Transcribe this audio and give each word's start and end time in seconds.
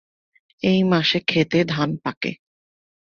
এই 0.63 0.79
মাসে 0.83 1.19
ক্ষেতে 1.21 1.59
ধান 1.65 1.89
পাকে। 1.97 2.31